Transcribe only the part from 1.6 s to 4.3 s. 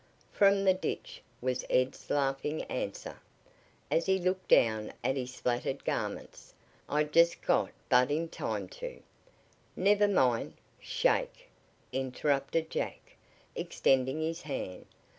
Ed's laughing answer, as he